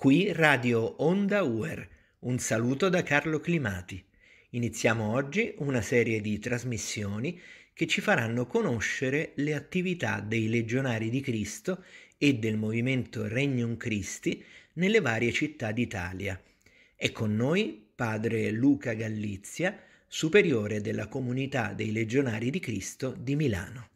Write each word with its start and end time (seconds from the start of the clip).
Qui 0.00 0.32
Radio 0.32 0.94
Onda 1.02 1.42
UER. 1.42 1.86
Un 2.20 2.38
saluto 2.38 2.88
da 2.88 3.02
Carlo 3.02 3.38
Climati. 3.38 4.02
Iniziamo 4.52 5.12
oggi 5.12 5.52
una 5.58 5.82
serie 5.82 6.22
di 6.22 6.38
trasmissioni 6.38 7.38
che 7.74 7.86
ci 7.86 8.00
faranno 8.00 8.46
conoscere 8.46 9.32
le 9.34 9.52
attività 9.52 10.20
dei 10.20 10.48
legionari 10.48 11.10
di 11.10 11.20
Cristo 11.20 11.84
e 12.16 12.32
del 12.36 12.56
movimento 12.56 13.28
Regnum 13.28 13.76
Christi 13.76 14.42
nelle 14.76 15.02
varie 15.02 15.32
città 15.32 15.70
d'Italia. 15.70 16.40
È 16.96 17.12
con 17.12 17.36
noi 17.36 17.86
padre 17.94 18.50
Luca 18.52 18.94
Gallizia, 18.94 19.78
superiore 20.06 20.80
della 20.80 21.08
comunità 21.08 21.74
dei 21.74 21.92
legionari 21.92 22.48
di 22.48 22.58
Cristo 22.58 23.14
di 23.20 23.36
Milano. 23.36 23.90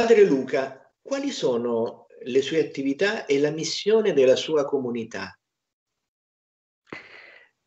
Padre 0.00 0.24
Luca, 0.24 0.90
quali 1.02 1.28
sono 1.28 2.06
le 2.22 2.40
sue 2.40 2.58
attività 2.58 3.26
e 3.26 3.38
la 3.38 3.50
missione 3.50 4.14
della 4.14 4.34
sua 4.34 4.64
comunità? 4.64 5.38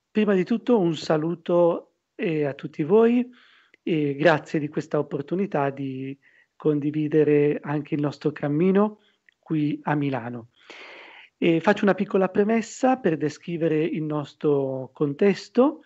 Prima 0.10 0.34
di 0.34 0.44
tutto 0.44 0.80
un 0.80 0.96
saluto 0.96 1.98
eh, 2.16 2.46
a 2.46 2.56
tutti 2.56 2.82
voi 2.82 3.24
e 3.84 4.16
grazie 4.16 4.58
di 4.58 4.68
questa 4.68 4.98
opportunità 4.98 5.70
di 5.70 6.18
condividere 6.56 7.60
anche 7.62 7.94
il 7.94 8.02
nostro 8.02 8.32
cammino 8.32 9.02
qui 9.38 9.80
a 9.84 9.94
Milano. 9.94 10.50
E 11.38 11.60
faccio 11.60 11.84
una 11.84 11.94
piccola 11.94 12.30
premessa 12.30 12.98
per 12.98 13.16
descrivere 13.16 13.84
il 13.84 14.02
nostro 14.02 14.90
contesto. 14.92 15.84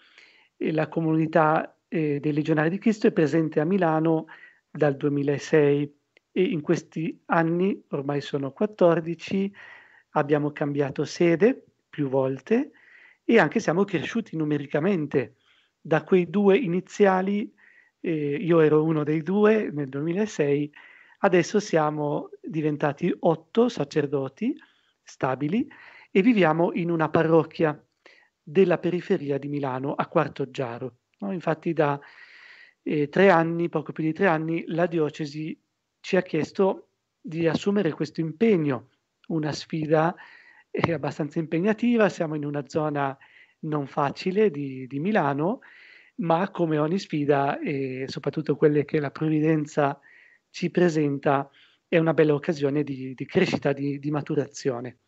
La 0.59 0.87
comunità 0.87 1.77
eh, 1.89 2.21
dei 2.21 2.31
Legionari 2.31 2.69
di 2.69 2.79
Cristo 2.79 3.05
è 3.07 3.11
presente 3.11 3.59
a 3.59 3.65
Milano 3.65 4.27
dal 4.71 4.95
2006 4.95 5.96
e 6.37 6.43
in 6.43 6.61
questi 6.61 7.19
anni, 7.25 7.83
ormai 7.89 8.21
sono 8.21 8.51
14, 8.51 9.51
abbiamo 10.11 10.51
cambiato 10.51 11.03
sede 11.03 11.65
più 11.89 12.09
volte 12.09 12.73
e 13.23 13.39
anche 13.39 13.59
siamo 13.59 13.83
cresciuti 13.85 14.37
numericamente. 14.37 15.37
Da 15.81 16.03
quei 16.03 16.29
due 16.29 16.55
iniziali, 16.55 17.51
eh, 18.01 18.35
io 18.35 18.59
ero 18.59 18.83
uno 18.83 19.03
dei 19.03 19.23
due 19.23 19.71
nel 19.71 19.89
2006, 19.89 20.71
adesso 21.21 21.59
siamo 21.59 22.29
diventati 22.39 23.11
otto 23.21 23.67
sacerdoti 23.67 24.55
stabili 25.01 25.67
e 26.11 26.21
viviamo 26.21 26.71
in 26.73 26.91
una 26.91 27.09
parrocchia 27.09 27.83
della 28.43 28.77
periferia 28.77 29.39
di 29.39 29.47
Milano, 29.47 29.95
a 29.95 30.05
Quartoggiaro. 30.05 30.97
No? 31.17 31.31
Infatti 31.31 31.73
da 31.73 31.99
eh, 32.83 33.09
tre 33.09 33.31
anni, 33.31 33.69
poco 33.69 33.91
più 33.91 34.03
di 34.03 34.13
tre 34.13 34.27
anni, 34.27 34.65
la 34.67 34.85
diocesi 34.85 35.59
ci 36.07 36.15
ha 36.15 36.21
chiesto 36.21 36.91
di 37.19 37.49
assumere 37.49 37.91
questo 37.91 38.21
impegno, 38.21 38.91
una 39.27 39.51
sfida 39.51 40.15
eh, 40.71 40.93
abbastanza 40.93 41.37
impegnativa, 41.37 42.07
siamo 42.07 42.35
in 42.35 42.45
una 42.45 42.65
zona 42.69 43.17
non 43.63 43.87
facile 43.87 44.49
di, 44.49 44.87
di 44.87 44.99
Milano, 44.99 45.59
ma 46.19 46.49
come 46.49 46.77
ogni 46.77 46.97
sfida, 46.97 47.59
e 47.59 48.05
soprattutto 48.07 48.55
quelle 48.55 48.85
che 48.85 49.01
la 49.01 49.11
provvidenza 49.11 49.99
ci 50.49 50.71
presenta, 50.71 51.49
è 51.89 51.97
una 51.97 52.13
bella 52.13 52.35
occasione 52.35 52.83
di, 52.83 53.13
di 53.13 53.25
crescita, 53.25 53.73
di, 53.73 53.99
di, 53.99 54.09
maturazione. 54.09 54.99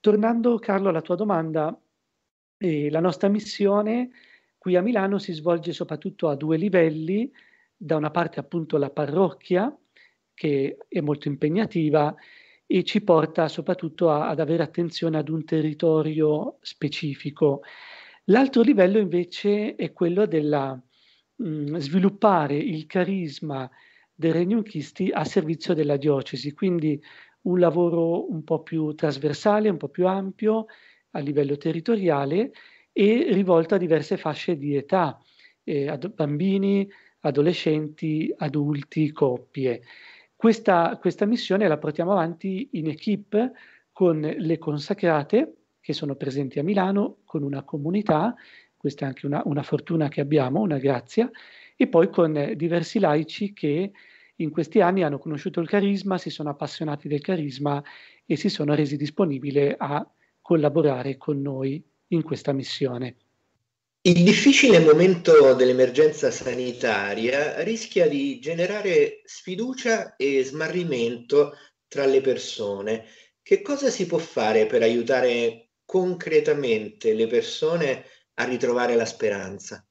Tornando 0.00 0.58
Carlo 0.58 0.88
alla 0.88 1.02
tua 1.02 1.16
domanda, 1.16 1.78
eh, 2.56 2.90
la 2.90 3.00
nostra 3.00 3.28
missione 3.28 4.08
qui 4.56 4.76
a 4.76 4.80
Milano 4.80 5.18
si 5.18 5.34
svolge 5.34 5.74
soprattutto 5.74 6.30
a 6.30 6.36
due 6.36 6.56
livelli, 6.56 7.30
da 7.76 7.96
una 7.96 8.10
parte 8.10 8.40
appunto 8.40 8.78
la 8.78 8.88
parrocchia, 8.88 9.76
che 10.34 10.76
è 10.88 11.00
molto 11.00 11.28
impegnativa 11.28 12.14
e 12.66 12.84
ci 12.84 13.02
porta 13.02 13.48
soprattutto 13.48 14.10
a, 14.10 14.28
ad 14.28 14.40
avere 14.40 14.62
attenzione 14.62 15.18
ad 15.18 15.28
un 15.28 15.44
territorio 15.44 16.58
specifico. 16.62 17.62
L'altro 18.26 18.62
livello 18.62 18.98
invece 18.98 19.74
è 19.74 19.92
quello 19.92 20.26
della 20.26 20.72
mh, 21.36 21.46
mm, 21.46 21.76
sviluppare 21.76 22.56
il 22.56 22.86
carisma 22.86 23.68
del 24.14 24.32
Regnum 24.32 24.62
Christi 24.62 25.10
a 25.12 25.24
servizio 25.24 25.74
della 25.74 25.96
diocesi, 25.96 26.52
quindi 26.52 27.00
un 27.42 27.58
lavoro 27.58 28.30
un 28.30 28.44
po' 28.44 28.62
più 28.62 28.94
trasversale, 28.94 29.68
un 29.68 29.76
po' 29.76 29.88
più 29.88 30.06
ampio 30.06 30.66
a 31.10 31.18
livello 31.18 31.56
territoriale 31.56 32.52
e 32.92 33.26
rivolto 33.30 33.74
a 33.74 33.78
diverse 33.78 34.16
fasce 34.16 34.56
di 34.56 34.76
età, 34.76 35.18
eh, 35.64 35.88
ad 35.88 36.12
bambini, 36.14 36.88
adolescenti, 37.20 38.32
adulti, 38.36 39.10
coppie. 39.12 39.82
Questa, 40.42 40.98
questa 41.00 41.24
missione 41.24 41.68
la 41.68 41.78
portiamo 41.78 42.10
avanti 42.10 42.70
in 42.72 42.88
equip 42.88 43.52
con 43.92 44.18
le 44.20 44.58
consacrate 44.58 45.68
che 45.78 45.92
sono 45.92 46.16
presenti 46.16 46.58
a 46.58 46.64
Milano, 46.64 47.18
con 47.24 47.44
una 47.44 47.62
comunità, 47.62 48.34
questa 48.76 49.04
è 49.04 49.08
anche 49.08 49.26
una, 49.26 49.42
una 49.44 49.62
fortuna 49.62 50.08
che 50.08 50.20
abbiamo, 50.20 50.60
una 50.60 50.78
grazia, 50.78 51.30
e 51.76 51.86
poi 51.86 52.10
con 52.10 52.54
diversi 52.56 52.98
laici 52.98 53.52
che 53.52 53.92
in 54.34 54.50
questi 54.50 54.80
anni 54.80 55.04
hanno 55.04 55.20
conosciuto 55.20 55.60
il 55.60 55.68
carisma, 55.68 56.18
si 56.18 56.30
sono 56.30 56.50
appassionati 56.50 57.06
del 57.06 57.20
carisma 57.20 57.80
e 58.26 58.34
si 58.34 58.48
sono 58.48 58.74
resi 58.74 58.96
disponibili 58.96 59.72
a 59.78 60.04
collaborare 60.40 61.18
con 61.18 61.40
noi 61.40 61.80
in 62.08 62.22
questa 62.24 62.52
missione. 62.52 63.14
Il 64.04 64.24
difficile 64.24 64.80
momento 64.80 65.54
dell'emergenza 65.54 66.32
sanitaria 66.32 67.62
rischia 67.62 68.08
di 68.08 68.40
generare 68.40 69.20
sfiducia 69.22 70.16
e 70.16 70.42
smarrimento 70.42 71.52
tra 71.86 72.04
le 72.04 72.20
persone. 72.20 73.04
Che 73.40 73.62
cosa 73.62 73.90
si 73.90 74.06
può 74.06 74.18
fare 74.18 74.66
per 74.66 74.82
aiutare 74.82 75.68
concretamente 75.84 77.14
le 77.14 77.28
persone 77.28 78.04
a 78.34 78.44
ritrovare 78.44 78.96
la 78.96 79.04
speranza? 79.04 79.86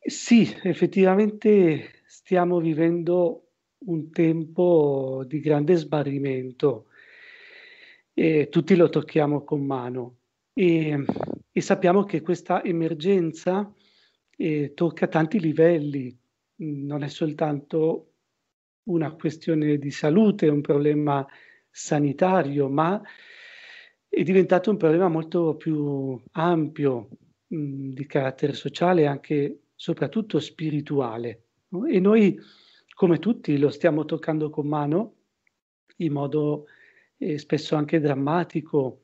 Sì, 0.00 0.50
effettivamente 0.62 2.00
stiamo 2.06 2.60
vivendo 2.60 3.50
un 3.80 4.10
tempo 4.10 5.22
di 5.26 5.38
grande 5.40 5.76
smarrimento 5.76 6.86
e 8.14 8.48
tutti 8.50 8.74
lo 8.74 8.88
tocchiamo 8.88 9.44
con 9.44 9.66
mano. 9.66 10.20
E 10.54 11.04
e 11.58 11.60
sappiamo 11.60 12.04
che 12.04 12.20
questa 12.20 12.62
emergenza 12.62 13.68
eh, 14.36 14.74
tocca 14.74 15.08
tanti 15.08 15.40
livelli, 15.40 16.16
non 16.58 17.02
è 17.02 17.08
soltanto 17.08 18.12
una 18.84 19.10
questione 19.16 19.76
di 19.76 19.90
salute, 19.90 20.46
un 20.46 20.60
problema 20.60 21.26
sanitario, 21.68 22.68
ma 22.68 23.02
è 24.08 24.22
diventato 24.22 24.70
un 24.70 24.76
problema 24.76 25.08
molto 25.08 25.56
più 25.56 26.22
ampio 26.30 27.08
mh, 27.48 27.88
di 27.88 28.06
carattere 28.06 28.52
sociale 28.52 29.02
e 29.02 29.06
anche 29.06 29.62
soprattutto 29.74 30.38
spirituale. 30.38 31.46
No? 31.70 31.86
E 31.86 31.98
noi, 31.98 32.38
come 32.94 33.18
tutti, 33.18 33.58
lo 33.58 33.70
stiamo 33.70 34.04
toccando 34.04 34.48
con 34.48 34.68
mano 34.68 35.14
in 35.96 36.12
modo 36.12 36.66
eh, 37.16 37.36
spesso 37.36 37.74
anche 37.74 37.98
drammatico. 37.98 39.02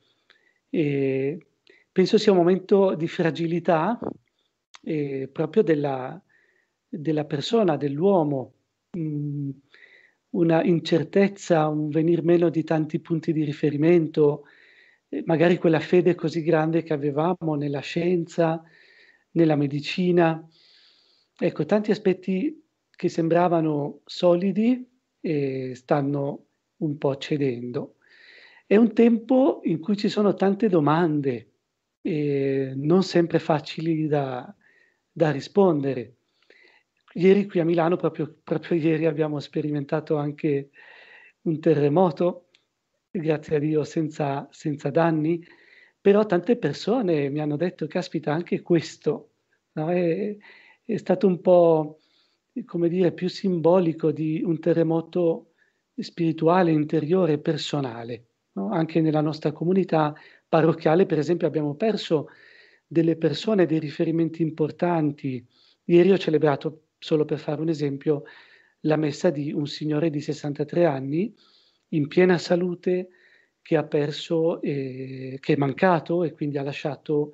E 0.71 1.47
penso 1.95 2.19
sia 2.19 2.33
un 2.33 2.39
momento 2.39 2.97
di 2.97 3.07
fragilità 3.07 3.97
eh, 4.83 5.29
proprio 5.33 5.63
della, 5.63 6.21
della, 6.89 7.25
persona, 7.25 7.77
dell'uomo, 7.77 8.55
mh, 8.91 9.01
mm, 9.01 9.51
una 10.31 10.65
incertezza, 10.65 11.69
un 11.69 11.91
venir 11.91 12.25
meno 12.25 12.49
di 12.49 12.65
tanti 12.65 12.99
punti 12.99 13.33
di 13.33 13.45
riferimento, 13.45 14.43
eh, 15.09 15.23
magari 15.27 15.57
quella 15.57 15.79
fede 15.79 16.17
così 16.17 16.43
grande 16.43 16.83
che 16.83 16.93
avevamo 16.93 17.55
nella 17.55 17.79
scienza, 17.79 18.61
nella 19.31 19.55
medicina. 19.55 20.45
Ecco, 21.39 21.65
tanti 21.65 21.93
aspetti 21.93 22.61
che 22.91 23.09
sembravano 23.09 24.01
solidi 24.05 24.85
e 25.21 25.75
stanno 25.77 26.47
un 26.79 26.99
po' 26.99 27.17
cedendo. 27.19 27.99
È 28.67 28.75
un 28.75 28.93
tempo 28.93 29.61
in 29.63 29.79
cui 29.79 29.97
ci 29.97 30.09
sono 30.09 30.35
tante 30.35 30.69
domande, 30.69 31.54
e 32.07 32.75
non 32.77 33.03
sempre 33.03 33.39
facili 33.39 34.07
da, 34.07 34.55
da 35.11 35.31
rispondere. 35.31 36.17
Ieri 37.15 37.47
qui 37.47 37.61
a 37.61 37.65
Milano, 37.65 37.97
proprio, 37.97 38.41
proprio 38.45 38.77
ieri, 38.77 39.07
abbiamo 39.07 39.41
sperimentato 39.41 40.17
anche 40.17 40.69
un 41.43 41.59
terremoto, 41.61 42.51
grazie 43.11 43.57
a 43.57 43.59
Dio 43.59 43.85
senza, 43.85 44.47
senza 44.51 44.91
danni, 44.91 45.43
però 45.99 46.27
tante 46.27 46.59
persone 46.59 47.31
mi 47.31 47.41
hanno 47.41 47.57
detto, 47.57 47.87
caspita, 47.87 48.35
anche 48.35 48.61
questo 48.61 49.31
no? 49.73 49.91
è, 49.91 50.37
è, 50.85 50.97
stato 50.99 51.27
un 51.27 51.41
po', 51.41 52.01
come 52.67 52.91
dire, 52.91 53.13
più 53.13 53.29
simbolico 53.29 54.11
di 54.11 54.43
un 54.45 54.61
terremoto 54.61 55.53
spirituale, 55.97 56.71
interiore, 56.71 57.39
personale. 57.39 58.27
No? 58.53 58.69
Anche 58.69 59.01
nella 59.01 59.23
nostra 59.23 59.53
comunità 59.53 60.15
parrocchiale, 60.55 61.05
per 61.05 61.19
esempio, 61.19 61.49
abbiamo 61.49 61.75
perso 61.75 62.29
delle 62.87 63.17
persone, 63.17 63.67
dei 63.67 63.81
riferimenti 63.81 64.41
importanti. 64.41 65.45
Ieri 65.87 66.13
ho 66.13 66.17
celebrato, 66.17 66.91
solo 66.97 67.25
per 67.25 67.41
fare 67.41 67.61
un 67.61 67.69
esempio, 67.69 68.23
la 68.83 68.95
messa 68.95 69.31
di 69.31 69.53
un 69.53 69.67
signore 69.67 70.11
di 70.11 70.21
63 70.21 70.85
anni 70.85 71.35
in 71.89 72.07
piena 72.07 72.39
salute 72.39 73.09
che 73.61 73.77
ha 73.77 73.83
perso, 73.83 74.63
eh, 74.63 75.39
che 75.41 75.55
è 75.55 75.57
mancato 75.57 76.23
e 76.23 76.31
quindi 76.31 76.57
ha 76.57 76.63
lasciato 76.63 77.33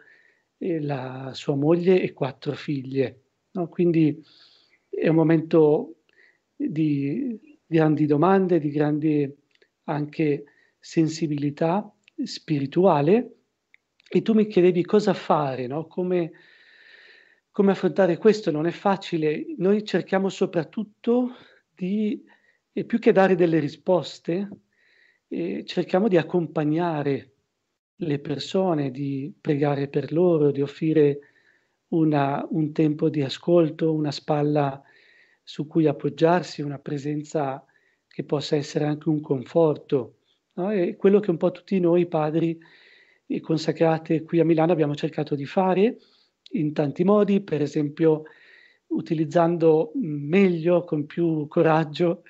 eh, 0.57 0.81
la 0.81 1.33
sua 1.35 1.57
moglie 1.57 2.01
e 2.01 2.15
quattro 2.15 2.55
figlie. 2.55 3.25
No? 3.51 3.69
Quindi 3.69 4.19
è 4.89 5.09
un 5.09 5.17
momento 5.17 6.05
di 6.57 7.39
grandi 7.67 8.07
domande, 8.07 8.59
di 8.59 8.71
grande 8.71 9.37
anche 9.85 10.45
sensibilità 10.79 11.95
spirituale 12.27 13.37
e 14.09 14.23
tu 14.23 14.35
mi 14.35 14.47
chiedevi 14.47 14.85
cosa 14.85 15.15
fare, 15.15 15.67
no? 15.67 15.87
come, 15.87 16.33
come 17.51 17.73
affrontare 17.73 18.17
questo, 18.17 18.51
non 18.51 18.67
è 18.67 18.71
facile. 18.73 19.47
Noi 19.59 19.85
cerchiamo 19.85 20.29
soprattutto 20.29 21.37
di, 21.73 22.23
più 22.87 22.99
che 22.99 23.13
dare 23.13 23.35
delle 23.37 23.59
risposte, 23.59 24.49
eh, 25.29 25.65
cerchiamo 25.65 26.09
di 26.09 26.17
accompagnare 26.17 27.35
le 27.97 28.19
persone, 28.19 28.91
di 28.91 29.33
pregare 29.41 29.89
per 29.89 30.13
loro, 30.13 30.51
di 30.51 30.63
offrire 30.63 31.19
una, 31.89 32.47
un 32.51 32.73
tempo 32.73 33.09
di 33.09 33.23
ascolto, 33.23 33.93
una 33.93 34.11
spalla 34.11 34.83
su 35.43 35.67
cui 35.67 35.87
appoggiarsi, 35.87 36.63
una 36.63 36.79
presenza 36.79 37.65
che 38.07 38.25
possa 38.25 38.57
essere 38.57 38.85
anche 38.87 39.09
un 39.09 39.21
conforto. 39.21 40.20
No? 40.55 40.71
È 40.71 40.97
quello 40.97 41.21
che 41.21 41.31
un 41.31 41.37
po' 41.37 41.51
tutti 41.51 41.79
noi 41.81 42.07
padri 42.07 42.59
consacrati 43.41 44.23
qui 44.23 44.41
a 44.41 44.45
Milano 44.45 44.73
abbiamo 44.73 44.97
cercato 44.97 45.37
di 45.37 45.47
fare 45.47 45.99
in 46.53 46.73
tanti 46.73 47.05
modi, 47.05 47.41
per 47.43 47.63
esempio 47.63 48.25
utilizzando 48.89 49.93
meglio, 49.95 50.83
con 50.83 51.07
più 51.07 51.47
coraggio, 51.47 52.25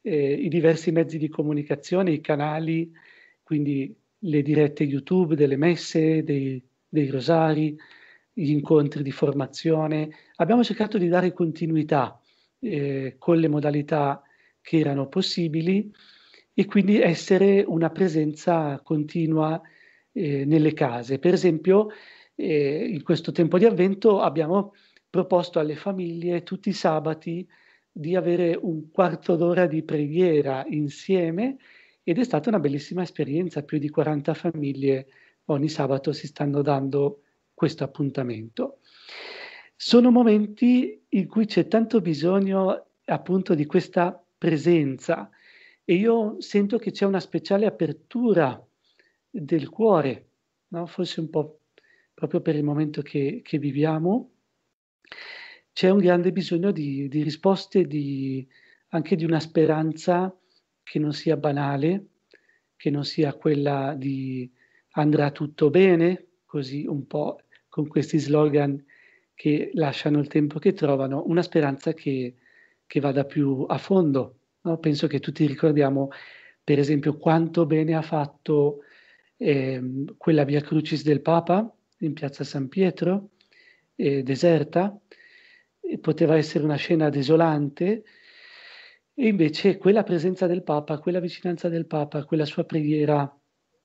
eh, 0.00 0.32
i 0.32 0.48
diversi 0.48 0.92
mezzi 0.92 1.18
di 1.18 1.28
comunicazione, 1.28 2.12
i 2.12 2.22
canali, 2.22 2.90
quindi 3.42 3.94
le 4.20 4.42
dirette 4.42 4.84
YouTube 4.84 5.34
delle 5.34 5.56
messe, 5.56 6.22
dei, 6.22 6.62
dei 6.88 7.10
rosari, 7.10 7.76
gli 8.32 8.50
incontri 8.50 9.02
di 9.02 9.12
formazione. 9.12 10.08
Abbiamo 10.36 10.64
cercato 10.64 10.96
di 10.96 11.08
dare 11.08 11.32
continuità 11.32 12.18
eh, 12.60 13.16
con 13.18 13.36
le 13.38 13.48
modalità 13.48 14.22
che 14.62 14.78
erano 14.78 15.08
possibili 15.08 15.92
e 16.58 16.64
quindi 16.64 16.98
essere 16.98 17.62
una 17.66 17.90
presenza 17.90 18.80
continua 18.82 19.60
eh, 20.12 20.46
nelle 20.46 20.72
case. 20.72 21.18
Per 21.18 21.34
esempio, 21.34 21.88
eh, 22.34 22.86
in 22.88 23.02
questo 23.02 23.30
tempo 23.30 23.58
di 23.58 23.66
avvento 23.66 24.22
abbiamo 24.22 24.72
proposto 25.10 25.58
alle 25.58 25.76
famiglie 25.76 26.44
tutti 26.44 26.70
i 26.70 26.72
sabati 26.72 27.46
di 27.92 28.16
avere 28.16 28.58
un 28.58 28.90
quarto 28.90 29.36
d'ora 29.36 29.66
di 29.66 29.82
preghiera 29.82 30.64
insieme 30.66 31.58
ed 32.02 32.18
è 32.18 32.24
stata 32.24 32.48
una 32.48 32.58
bellissima 32.58 33.02
esperienza, 33.02 33.62
più 33.62 33.76
di 33.76 33.90
40 33.90 34.32
famiglie 34.32 35.08
ogni 35.46 35.68
sabato 35.68 36.12
si 36.12 36.26
stanno 36.26 36.62
dando 36.62 37.20
questo 37.52 37.84
appuntamento. 37.84 38.78
Sono 39.76 40.10
momenti 40.10 41.04
in 41.06 41.26
cui 41.26 41.44
c'è 41.44 41.68
tanto 41.68 42.00
bisogno 42.00 42.86
appunto 43.04 43.54
di 43.54 43.66
questa 43.66 44.24
presenza 44.38 45.30
e 45.88 45.94
io 45.94 46.40
sento 46.40 46.78
che 46.78 46.90
c'è 46.90 47.06
una 47.06 47.20
speciale 47.20 47.64
apertura 47.64 48.60
del 49.30 49.68
cuore, 49.68 50.30
no? 50.68 50.84
forse 50.86 51.20
un 51.20 51.30
po' 51.30 51.60
proprio 52.12 52.40
per 52.40 52.56
il 52.56 52.64
momento 52.64 53.02
che, 53.02 53.40
che 53.44 53.58
viviamo, 53.58 54.32
c'è 55.72 55.88
un 55.90 55.98
grande 55.98 56.32
bisogno 56.32 56.72
di, 56.72 57.06
di 57.06 57.22
risposte, 57.22 57.86
di, 57.86 58.44
anche 58.88 59.14
di 59.14 59.24
una 59.24 59.38
speranza 59.38 60.36
che 60.82 60.98
non 60.98 61.12
sia 61.12 61.36
banale, 61.36 62.06
che 62.74 62.90
non 62.90 63.04
sia 63.04 63.34
quella 63.34 63.94
di 63.96 64.50
andrà 64.92 65.30
tutto 65.30 65.70
bene, 65.70 66.40
così 66.46 66.84
un 66.84 67.06
po' 67.06 67.42
con 67.68 67.86
questi 67.86 68.18
slogan 68.18 68.84
che 69.34 69.70
lasciano 69.74 70.18
il 70.18 70.26
tempo 70.26 70.58
che 70.58 70.72
trovano, 70.72 71.22
una 71.26 71.42
speranza 71.42 71.92
che, 71.92 72.34
che 72.86 72.98
vada 72.98 73.24
più 73.24 73.64
a 73.68 73.78
fondo. 73.78 74.38
No? 74.66 74.78
Penso 74.78 75.06
che 75.06 75.20
tutti 75.20 75.46
ricordiamo, 75.46 76.10
per 76.62 76.78
esempio, 76.80 77.16
quanto 77.16 77.66
bene 77.66 77.94
ha 77.94 78.02
fatto 78.02 78.80
eh, 79.36 80.04
quella 80.16 80.44
via 80.44 80.60
Crucis 80.60 81.04
del 81.04 81.22
Papa 81.22 81.72
in 81.98 82.12
piazza 82.12 82.42
San 82.42 82.68
Pietro, 82.68 83.30
eh, 83.94 84.22
deserta, 84.22 84.98
e 85.80 85.98
poteva 85.98 86.36
essere 86.36 86.64
una 86.64 86.76
scena 86.76 87.08
desolante, 87.08 88.04
e 89.14 89.28
invece 89.28 89.78
quella 89.78 90.02
presenza 90.02 90.46
del 90.46 90.62
Papa, 90.62 90.98
quella 90.98 91.20
vicinanza 91.20 91.68
del 91.68 91.86
Papa, 91.86 92.24
quella 92.24 92.44
sua 92.44 92.64
preghiera, 92.64 93.40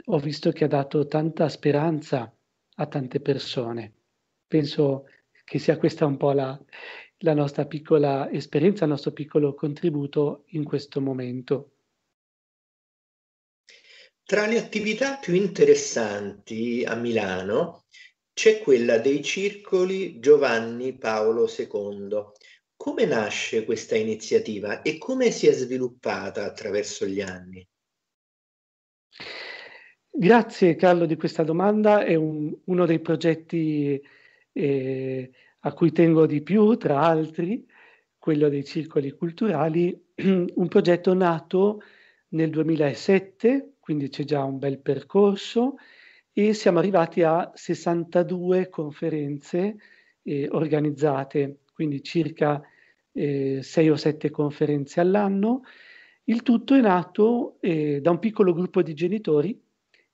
ho 0.05 0.19
visto 0.19 0.51
che 0.51 0.63
ha 0.63 0.67
dato 0.67 1.07
tanta 1.07 1.47
speranza 1.47 2.35
a 2.75 2.85
tante 2.87 3.21
persone. 3.21 3.93
Penso 4.47 5.05
che 5.45 5.59
sia 5.59 5.77
questa 5.77 6.05
un 6.05 6.17
po' 6.17 6.33
la, 6.33 6.59
la 7.21 7.33
nostra 7.33 7.65
piccola 7.65 8.29
esperienza, 8.31 8.83
il 8.83 8.91
nostro 8.91 9.11
piccolo 9.11 9.53
contributo 9.53 10.43
in 10.49 10.63
questo 10.63 11.01
momento. 11.01 11.71
Tra 14.23 14.45
le 14.45 14.57
attività 14.57 15.17
più 15.17 15.33
interessanti 15.33 16.83
a 16.85 16.95
Milano 16.95 17.85
c'è 18.33 18.59
quella 18.59 18.97
dei 18.97 19.21
circoli 19.23 20.19
Giovanni 20.19 20.97
Paolo 20.97 21.47
II. 21.47 22.09
Come 22.75 23.05
nasce 23.05 23.65
questa 23.65 23.95
iniziativa 23.95 24.81
e 24.81 24.97
come 24.97 25.31
si 25.31 25.47
è 25.47 25.51
sviluppata 25.51 26.45
attraverso 26.45 27.05
gli 27.05 27.21
anni? 27.21 27.67
Grazie 30.09 30.75
Carlo 30.75 31.05
di 31.05 31.15
questa 31.15 31.43
domanda, 31.43 32.03
è 32.03 32.15
un, 32.15 32.55
uno 32.65 32.85
dei 32.85 32.99
progetti 32.99 34.01
eh, 34.53 35.31
a 35.61 35.73
cui 35.73 35.91
tengo 35.91 36.25
di 36.25 36.41
più, 36.41 36.75
tra 36.75 37.01
altri, 37.01 37.65
quello 38.17 38.49
dei 38.49 38.63
circoli 38.63 39.11
culturali, 39.11 39.99
un 40.23 40.67
progetto 40.67 41.13
nato 41.13 41.81
nel 42.29 42.49
2007 42.49 43.71
quindi 43.91 44.07
c'è 44.07 44.23
già 44.23 44.43
un 44.43 44.57
bel 44.57 44.79
percorso 44.79 45.75
e 46.31 46.53
siamo 46.53 46.79
arrivati 46.79 47.23
a 47.23 47.51
62 47.53 48.69
conferenze 48.69 49.75
eh, 50.21 50.47
organizzate, 50.49 51.63
quindi 51.73 52.01
circa 52.01 52.61
eh, 53.11 53.61
6 53.61 53.89
o 53.89 53.95
7 53.97 54.29
conferenze 54.29 55.01
all'anno. 55.01 55.63
Il 56.23 56.41
tutto 56.43 56.73
è 56.75 56.79
nato 56.79 57.57
eh, 57.59 57.99
da 57.99 58.11
un 58.11 58.19
piccolo 58.19 58.53
gruppo 58.53 58.81
di 58.81 58.93
genitori 58.93 59.59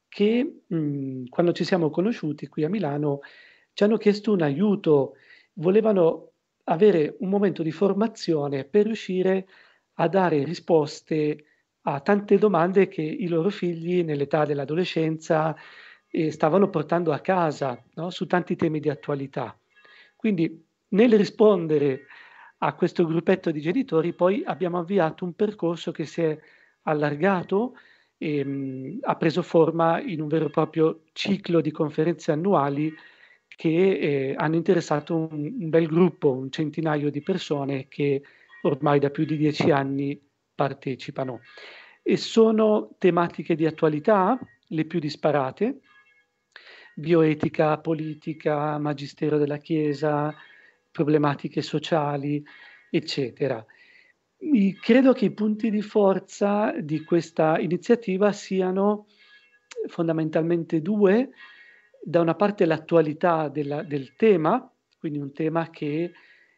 che 0.07 0.62
mh, 0.65 1.25
quando 1.25 1.51
ci 1.51 1.63
siamo 1.63 1.91
conosciuti 1.91 2.48
qui 2.48 2.63
a 2.63 2.69
Milano 2.69 3.19
ci 3.74 3.83
hanno 3.83 3.98
chiesto 3.98 4.31
un 4.31 4.41
aiuto, 4.41 5.17
volevano 5.57 6.31
avere 6.65 7.15
un 7.19 7.29
momento 7.29 7.63
di 7.63 7.71
formazione 7.71 8.65
per 8.65 8.85
riuscire 8.85 9.47
a 9.95 10.07
dare 10.07 10.43
risposte 10.43 11.45
a 11.81 12.01
tante 12.01 12.37
domande 12.37 12.87
che 12.87 13.01
i 13.01 13.27
loro 13.27 13.49
figli 13.49 14.03
nell'età 14.03 14.43
dell'adolescenza 14.45 15.55
eh, 16.09 16.31
stavano 16.31 16.69
portando 16.69 17.13
a 17.13 17.19
casa 17.19 17.81
no? 17.95 18.09
su 18.09 18.25
tanti 18.27 18.55
temi 18.55 18.79
di 18.79 18.89
attualità. 18.89 19.57
Quindi 20.15 20.65
nel 20.89 21.17
rispondere 21.17 22.07
a 22.59 22.73
questo 22.73 23.05
gruppetto 23.05 23.51
di 23.51 23.61
genitori 23.61 24.13
poi 24.13 24.43
abbiamo 24.43 24.79
avviato 24.79 25.23
un 25.23 25.33
percorso 25.33 25.91
che 25.91 26.05
si 26.05 26.21
è 26.21 26.37
allargato 26.83 27.75
e 28.17 28.43
mh, 28.43 28.49
mm, 28.49 28.97
ha 29.03 29.15
preso 29.15 29.41
forma 29.41 30.01
in 30.01 30.21
un 30.21 30.27
vero 30.27 30.47
e 30.47 30.49
proprio 30.49 31.03
ciclo 31.13 31.61
di 31.61 31.71
conferenze 31.71 32.31
annuali 32.31 32.93
che 33.48 33.70
eh, 33.70 34.36
hanno 34.38 34.56
interessato 34.56 35.16
un, 35.16 35.56
un, 35.60 35.70
bel 35.70 35.88
gruppo, 35.88 36.32
un 36.32 36.51
centinaio 36.51 37.10
di 37.10 37.22
persone 37.22 37.88
che 37.88 38.22
ormai 38.62 39.00
da 39.00 39.10
più 39.10 39.25
di 39.25 39.38
dieci 39.38 39.72
anni 39.72 40.20
partecipano. 40.54 41.42
E 42.01 42.18
sono 42.18 42.96
tematiche 42.98 43.56
di 43.56 43.66
attualità, 43.66 44.39
le 44.68 44.86
più 44.86 45.00
disparate, 45.00 45.80
bioetica, 46.96 47.77
politica, 47.77 48.77
magistero 48.77 49.38
della 49.38 49.58
Chiesa, 49.58 50.34
problematiche 50.92 51.62
sociali, 51.62 52.44
eccetera. 52.89 53.63
Credo 54.82 55.13
che 55.13 55.25
i 55.25 55.32
punti 55.32 55.70
di 55.70 55.82
forza 55.82 56.74
di 56.80 57.04
questa 57.04 57.60
iniziativa 57.60 58.32
siano 58.32 59.08
fondamentalmente 59.88 60.82
due. 60.82 61.30
Da 62.01 62.22
una 62.22 62.36
parte 62.36 62.66
l'attualità 62.66 63.50
della, 63.50 63.84
del 63.84 64.16
tema, 64.16 64.72
quindi 64.98 65.20
un 65.20 65.34
tema 65.34 65.70
che 65.70 66.12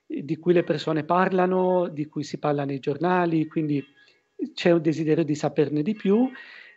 di 0.06 0.38
cui 0.38 0.54
le 0.54 0.64
persone 0.64 1.04
parlano, 1.04 1.88
di 1.88 2.08
cui 2.08 2.24
si 2.24 2.40
parla 2.40 2.66
nei 2.66 2.80
giornali, 2.80 3.48
quindi 3.48 3.84
c'è 4.54 4.72
un 4.72 4.82
desiderio 4.82 5.24
di 5.24 5.36
saperne 5.36 5.84
di 5.84 5.94
più. 5.94 6.30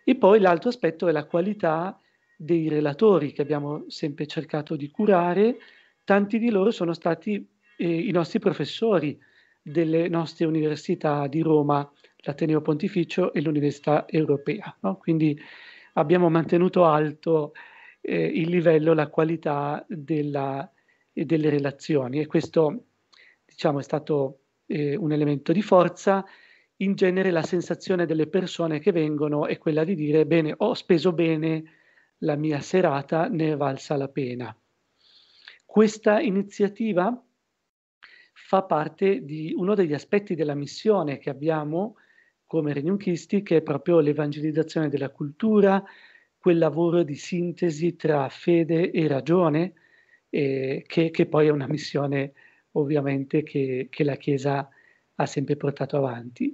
E 0.05 0.17
poi 0.17 0.41
l'altro 0.41 0.69
aspetto 0.69 1.09
è 1.09 1.13
la 1.13 1.25
qualità 1.25 1.99
dei 2.37 2.69
relatori 2.69 3.33
che 3.33 3.43
abbiamo 3.43 3.85
sempre 3.89 4.27
cercato 4.27 4.75
di 4.75 4.91
curare, 4.91 5.59
tanti 6.05 6.39
di 6.39 6.51
loro 6.51 6.73
sono 6.73 6.93
stati 6.93 7.49
eh, 7.79 7.87
i 7.87 8.11
nostri 8.11 8.41
professori 8.41 9.19
delle 9.63 10.09
nostre 10.09 10.45
università 10.45 11.29
di 11.29 11.41
Roma, 11.41 11.89
l'Ateneo 12.17 12.61
Pontificio 12.61 13.33
e 13.33 13.41
l'Università 13.41 14.07
Europea. 14.09 14.77
No? 14.81 14.97
Quindi 14.97 15.39
abbiamo 15.95 16.29
mantenuto 16.29 16.85
alto 16.85 17.53
eh, 18.03 18.25
il 18.25 18.51
livello, 18.51 18.93
la 18.93 19.09
qualità 19.09 19.85
della, 19.89 20.71
eh, 21.13 21.25
delle 21.25 21.49
relazioni 21.49 22.21
e 22.21 22.27
questo 22.27 22.87
diciamo, 23.45 23.79
è 23.79 23.83
stato 23.83 24.41
eh, 24.67 24.97
un 24.97 25.13
elemento 25.13 25.53
di 25.53 25.63
forza. 25.63 26.25
In 26.77 26.95
genere 26.95 27.31
la 27.31 27.43
sensazione 27.43 28.07
delle 28.07 28.27
persone 28.27 28.81
che 28.81 28.91
vengono 28.91 29.47
è 29.47 29.57
quella 29.57 29.85
di 29.85 29.95
dire 29.95 30.27
bene, 30.27 30.53
ho 30.57 30.75
speso 30.75 31.13
bene 31.13 31.63
la 32.19 32.35
mia 32.35 32.61
serata, 32.61 33.29
ne 33.29 33.53
è 33.53 33.57
valsa 33.57 33.97
la 33.97 34.09
pena. 34.09 34.55
Questa 35.65 36.21
iniziativa 36.21 37.25
fa 38.35 38.63
parte 38.63 39.25
di 39.25 39.55
uno 39.57 39.75
degli 39.75 39.95
aspetti 39.95 40.35
della 40.35 40.55
missione 40.55 41.19
che 41.19 41.31
abbiamo 41.31 41.97
come 42.47 42.73
Regnunchisti, 42.73 43.43
che 43.43 43.59
è 43.59 43.63
proprio 43.63 44.01
l'evangelizzazione 44.01 44.91
della 44.91 45.09
cultura, 45.09 45.83
quel 46.43 46.59
lavoro 46.59 47.05
di 47.05 47.15
sintesi 47.15 47.95
tra 47.95 48.29
fede 48.29 48.91
e 48.91 49.07
ragione, 49.07 49.75
eh, 50.29 50.83
che, 50.85 51.11
che, 51.13 51.27
poi 51.27 51.47
è 51.47 51.51
una 51.51 51.69
missione 51.69 52.33
ovviamente 52.73 53.45
che, 53.45 53.87
che 53.89 54.03
la 54.03 54.17
Chiesa 54.17 54.69
ha 55.15 55.27
sempre 55.27 55.57
portato 55.57 55.97
avanti. 55.97 56.53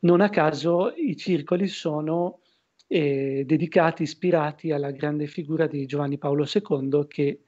Non 0.00 0.22
a 0.22 0.28
caso 0.28 0.92
i 0.96 1.16
circoli 1.16 1.68
sono 1.68 2.40
eh, 2.88 3.44
dedicati, 3.46 4.02
ispirati 4.02 4.72
alla 4.72 4.90
grande 4.90 5.28
figura 5.28 5.68
di 5.68 5.86
Giovanni 5.86 6.18
Paolo 6.18 6.44
II 6.44 7.06
che 7.06 7.42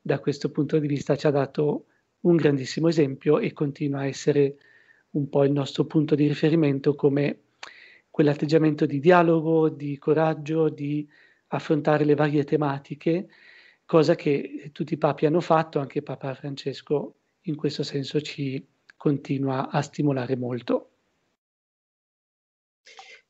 da 0.00 0.20
questo 0.20 0.50
punto 0.50 0.78
di 0.78 0.86
vista 0.86 1.14
ci 1.14 1.26
ha 1.26 1.30
dato 1.30 1.88
un 2.20 2.36
grandissimo 2.36 2.88
esempio 2.88 3.38
e 3.38 3.52
continua 3.52 4.00
a 4.00 4.06
essere 4.06 4.56
un 5.10 5.28
po' 5.28 5.44
il 5.44 5.52
nostro 5.52 5.84
punto 5.84 6.14
di 6.14 6.26
riferimento 6.26 6.94
come 6.94 7.47
quell'atteggiamento 8.18 8.84
di 8.84 8.98
dialogo, 8.98 9.68
di 9.68 9.96
coraggio, 9.96 10.68
di 10.70 11.08
affrontare 11.50 12.04
le 12.04 12.16
varie 12.16 12.42
tematiche, 12.42 13.28
cosa 13.84 14.16
che 14.16 14.70
tutti 14.72 14.94
i 14.94 14.98
papi 14.98 15.24
hanno 15.24 15.40
fatto, 15.40 15.78
anche 15.78 16.02
Papa 16.02 16.34
Francesco 16.34 17.14
in 17.42 17.54
questo 17.54 17.84
senso 17.84 18.20
ci 18.20 18.60
continua 18.96 19.70
a 19.70 19.80
stimolare 19.82 20.34
molto. 20.34 20.90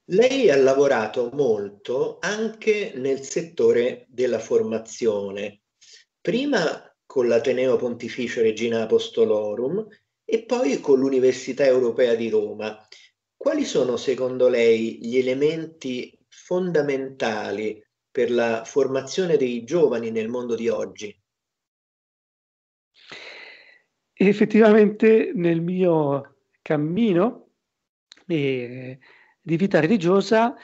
Lei 0.05 0.49
ha 0.49 0.57
lavorato 0.57 1.29
molto 1.35 2.17
anche 2.21 2.93
nel 2.95 3.21
settore 3.21 4.07
della 4.09 4.39
formazione, 4.39 5.65
prima 6.19 6.97
con 7.05 7.29
l'Ateneo 7.29 7.77
Pontificio 7.77 8.41
Regina 8.41 8.85
Apostolorum 8.85 9.87
e 10.25 10.45
poi 10.45 10.81
con 10.81 10.99
l'Università 10.99 11.67
Europea 11.67 12.15
di 12.15 12.31
Roma. 12.31 12.89
Quali 13.49 13.65
sono 13.65 13.97
secondo 13.97 14.47
lei 14.51 14.99
gli 15.01 15.17
elementi 15.17 16.15
fondamentali 16.29 17.83
per 18.11 18.31
la 18.31 18.63
formazione 18.67 19.39
dei 19.39 19.65
giovani 19.65 20.11
nel 20.11 20.29
mondo 20.29 20.55
di 20.55 20.69
oggi? 20.69 21.19
Effettivamente 24.13 25.33
nel 25.35 25.63
mio 25.63 26.41
cammino 26.61 27.53
eh, 28.27 28.99
di 29.41 29.57
vita 29.57 29.81
religiosa 29.81 30.55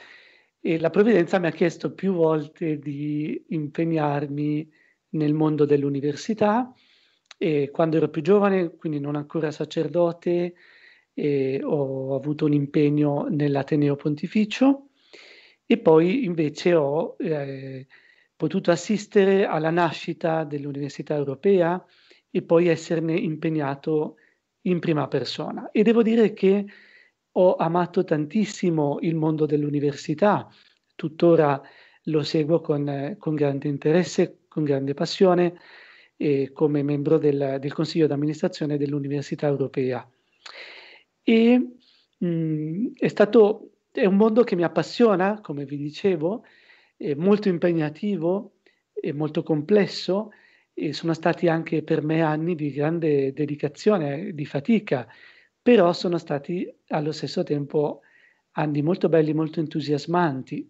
eh, 0.59 0.79
la 0.79 0.91
provvidenza 0.91 1.39
mi 1.39 1.47
ha 1.47 1.51
chiesto 1.51 1.91
più 1.91 2.13
volte 2.13 2.77
di 2.77 3.45
impegnarmi 3.47 4.71
nel 5.13 5.33
mondo 5.33 5.65
dell'università 5.65 6.71
e 7.35 7.71
quando 7.71 7.97
ero 7.97 8.09
più 8.09 8.21
giovane, 8.21 8.75
quindi 8.75 8.99
non 8.99 9.15
ancora 9.15 9.49
sacerdote, 9.49 10.53
eh, 11.15 11.61
ho 11.63 12.15
avuto 12.15 12.45
un 12.45 12.53
impegno 12.53 13.27
nell'Ateneo 13.29 13.95
Pontificio 13.95 14.89
e 15.65 15.77
poi 15.79 16.25
invece 16.25 16.75
ho 16.75 17.15
eh, 17.17 17.87
potuto 18.35 18.69
assistere 18.69 19.45
alla 19.45 19.71
nascita 19.71 20.43
dell'Università 20.43 21.15
Europea 21.15 21.83
e 22.29 22.41
poi 22.43 22.67
esserne 22.67 23.15
impegnato 23.17 24.17
in 24.63 24.79
prima 24.79 25.07
persona. 25.07 25.71
E 25.71 25.83
devo 25.83 26.03
dire 26.03 26.33
che 26.33 26.65
ho 27.31 27.55
amato 27.55 28.03
tantissimo 28.03 28.97
il 29.01 29.15
mondo 29.15 29.45
dell'università, 29.45 30.47
tuttora 30.95 31.61
lo 32.03 32.23
seguo 32.23 32.61
con, 32.61 33.15
con 33.17 33.35
grande 33.35 33.67
interesse, 33.67 34.41
con 34.47 34.63
grande 34.63 34.93
passione 34.93 35.55
eh, 36.17 36.51
come 36.53 36.83
membro 36.83 37.17
del, 37.17 37.57
del, 37.59 37.73
Consiglio 37.73 38.07
d'amministrazione 38.07 38.77
dell'Università 38.77 39.47
Europea. 39.47 40.07
E 41.27 41.57
mh, 42.19 42.27
mm, 42.27 42.87
è 42.95 43.07
stato 43.07 43.71
è 43.91 44.05
un 44.05 44.15
mondo 44.15 44.43
che 44.43 44.55
mi 44.55 44.63
appassiona, 44.63 45.39
come 45.41 45.65
vi 45.65 45.77
dicevo, 45.77 46.43
è 46.97 47.13
molto 47.13 47.47
impegnativo, 47.47 48.57
è 48.93 49.11
molto 49.11 49.41
complesso 49.41 50.31
e 50.73 50.91
sono 50.93 51.13
stati 51.13 51.47
anche 51.47 51.81
per 51.81 52.03
me 52.03 52.21
anni 52.21 52.55
di 52.55 52.71
grande 52.71 53.31
dedicazione, 53.31 54.33
di 54.33 54.45
fatica, 54.45 55.07
però 55.61 55.93
sono 55.93 56.17
stati 56.17 56.69
allo 56.89 57.13
stesso 57.13 57.43
tempo 57.43 58.01
anni 58.51 58.81
molto 58.81 59.07
belli, 59.07 59.33
molto 59.33 59.61
entusiasmanti. 59.61 60.69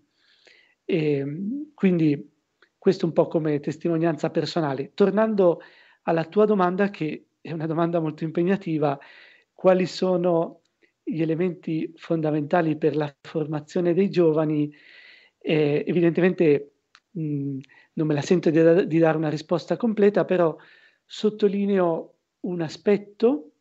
E, 0.85 1.25
quindi 1.73 2.31
questo 2.77 3.07
un 3.07 3.13
po' 3.13 3.27
come 3.27 3.59
testimonianza 3.59 4.29
personale. 4.29 4.91
Tornando 4.93 5.61
alla 6.03 6.25
tua 6.25 6.45
domanda, 6.45 6.91
che 6.91 7.29
è 7.41 7.51
una 7.51 7.65
domanda 7.65 7.99
molto 7.99 8.23
impegnativa, 8.23 8.97
quali 9.65 9.87
sono 9.87 10.61
gli 11.01 11.23
elementi 11.23 11.91
fondamentali 11.95 12.77
per 12.77 12.95
la 12.95 13.11
formazione 13.19 13.95
dei 13.95 14.11
giovani? 14.11 14.71
Eh, 15.39 15.83
evidentemente 15.87 16.73
mh, 17.09 17.57
non 17.93 18.05
me 18.05 18.13
la 18.13 18.21
sento 18.21 18.51
di, 18.51 18.85
di 18.85 18.99
dare 18.99 19.17
una 19.17 19.31
risposta 19.31 19.75
completa, 19.75 20.23
però 20.23 20.55
sottolineo 21.03 22.17
un 22.41 22.61
aspetto 22.61 23.53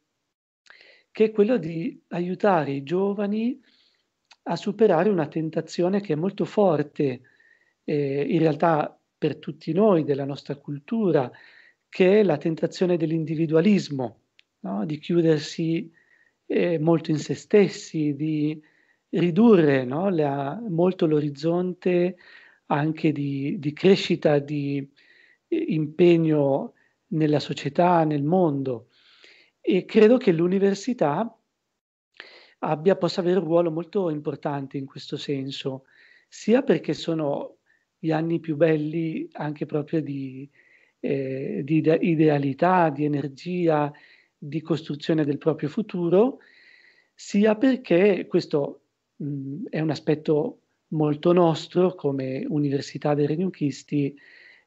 che 1.10 1.24
è 1.24 1.30
quello 1.30 1.56
di 1.56 1.98
aiutare 2.08 2.72
i 2.72 2.82
giovani 2.82 3.58
a 4.42 4.56
superare 4.56 5.08
una 5.08 5.26
tentazione 5.26 6.02
che 6.02 6.12
è 6.12 6.16
molto 6.16 6.44
forte. 6.44 7.22
Eh, 7.82 8.26
in 8.28 8.40
realtà 8.40 8.94
per 9.16 9.38
tutti 9.38 9.72
noi, 9.72 10.04
della 10.04 10.26
nostra 10.26 10.54
cultura, 10.56 11.32
che 11.88 12.20
è 12.20 12.22
la 12.22 12.36
tentazione 12.36 12.98
dell'individualismo, 12.98 14.23
no? 14.64 14.84
di 14.84 14.98
chiudersi 14.98 15.90
eh, 16.46 16.78
molto 16.78 17.10
in 17.10 17.18
se 17.18 17.34
stessi, 17.34 18.14
di 18.14 18.60
ridurre 19.10 19.84
no? 19.84 20.08
la, 20.08 20.60
molto 20.68 21.06
l'orizzonte 21.06 22.16
anche 22.66 23.12
di, 23.12 23.58
di 23.58 23.72
crescita, 23.72 24.38
di 24.38 24.86
eh, 25.48 25.56
impegno 25.56 26.72
nella 27.08 27.40
società, 27.40 28.04
nel 28.04 28.24
mondo. 28.24 28.88
E 29.60 29.84
credo 29.84 30.16
che 30.16 30.32
l'università 30.32 31.38
abbia, 32.60 32.96
possa 32.96 33.20
avere 33.20 33.38
un 33.38 33.44
ruolo 33.44 33.70
molto 33.70 34.10
importante 34.10 34.78
in 34.78 34.86
questo 34.86 35.16
senso, 35.16 35.84
sia 36.28 36.62
perché 36.62 36.94
sono 36.94 37.58
gli 37.98 38.10
anni 38.10 38.40
più 38.40 38.56
belli 38.56 39.28
anche 39.32 39.66
proprio 39.66 40.02
di, 40.02 40.48
eh, 41.00 41.62
di 41.64 41.82
idealità, 42.00 42.90
di 42.90 43.04
energia, 43.04 43.92
di 44.46 44.60
costruzione 44.60 45.24
del 45.24 45.38
proprio 45.38 45.68
futuro, 45.68 46.38
sia 47.14 47.56
perché 47.56 48.26
questo 48.26 48.82
mh, 49.16 49.68
è 49.70 49.80
un 49.80 49.90
aspetto 49.90 50.60
molto 50.88 51.32
nostro 51.32 51.94
come 51.94 52.44
Università 52.46 53.14
dei 53.14 53.26
Regnunchisti, 53.26 54.14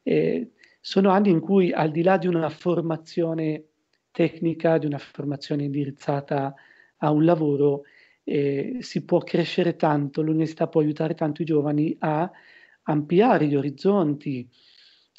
eh, 0.03 0.51
sono 0.79 1.10
anni 1.10 1.29
in 1.29 1.39
cui 1.39 1.72
al 1.72 1.91
di 1.91 2.01
là 2.01 2.17
di 2.17 2.27
una 2.27 2.50
formazione 2.50 3.65
tecnica, 4.12 4.77
di 4.77 4.86
una 4.88 4.98
formazione 4.98 5.63
indirizzata 5.63 6.55
a 6.98 7.12
un 7.12 7.24
lavoro, 7.24 7.84
eh, 8.24 8.77
si 8.79 9.05
può 9.05 9.19
crescere 9.19 9.75
tanto, 9.75 10.22
l'università 10.22 10.67
può 10.67 10.81
aiutare 10.81 11.13
tanto 11.13 11.43
i 11.43 11.46
giovani 11.46 11.96
a 12.00 12.29
ampliare 12.84 13.46
gli 13.46 13.55
orizzonti 13.55 14.50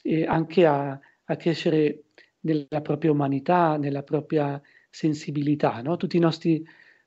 e 0.02 0.24
anche 0.24 0.66
a, 0.66 0.98
a 1.24 1.36
crescere 1.36 2.04
nella 2.40 2.80
propria 2.83 3.11
umanità, 3.11 3.76
nella 3.76 4.02
propria 4.02 4.61
sensibilità. 4.90 5.80
No? 5.83 5.97
Tutti 5.97 6.16
i 6.16 6.21
nostri 6.21 6.64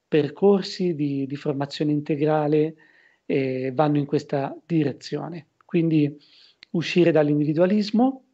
percorsi 0.08 0.94
di, 0.94 1.26
di 1.26 1.36
formazione 1.36 1.92
integrale 1.92 2.76
eh, 3.26 3.72
vanno 3.74 3.98
in 3.98 4.06
questa 4.06 4.56
direzione. 4.66 5.48
Quindi 5.66 6.18
uscire 6.72 7.12
dall'individualismo 7.12 8.26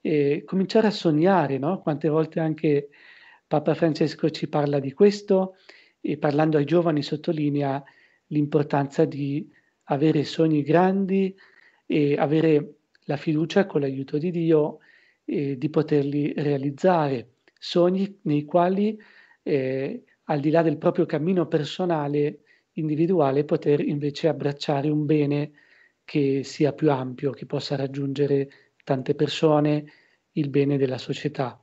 e 0.00 0.42
cominciare 0.44 0.86
a 0.86 0.92
sognare, 0.92 1.58
no? 1.58 1.80
quante 1.80 2.08
volte 2.08 2.40
anche 2.40 2.88
Papa 3.46 3.74
Francesco 3.74 4.30
ci 4.30 4.48
parla 4.48 4.78
di 4.78 4.92
questo 4.92 5.56
e 6.00 6.16
parlando 6.18 6.56
ai 6.56 6.64
giovani 6.64 7.02
sottolinea 7.02 7.82
l'importanza 8.28 9.04
di 9.04 9.50
avere 9.84 10.24
sogni 10.24 10.62
grandi, 10.62 11.34
e 11.90 12.16
avere 12.18 12.74
la 13.04 13.16
fiducia 13.16 13.64
con 13.64 13.80
l'aiuto 13.80 14.18
di 14.18 14.30
Dio 14.30 14.80
eh, 15.28 15.58
di 15.58 15.68
poterli 15.68 16.32
realizzare, 16.34 17.34
sogni 17.58 18.20
nei 18.22 18.44
quali 18.44 18.98
eh, 19.42 20.04
al 20.24 20.40
di 20.40 20.50
là 20.50 20.62
del 20.62 20.78
proprio 20.78 21.04
cammino 21.06 21.46
personale, 21.46 22.40
individuale, 22.72 23.44
poter 23.44 23.80
invece 23.80 24.28
abbracciare 24.28 24.88
un 24.88 25.04
bene 25.04 25.52
che 26.04 26.42
sia 26.44 26.72
più 26.72 26.90
ampio, 26.90 27.32
che 27.32 27.44
possa 27.46 27.76
raggiungere 27.76 28.48
tante 28.84 29.14
persone, 29.14 29.84
il 30.32 30.48
bene 30.48 30.78
della 30.78 30.98
società. 30.98 31.62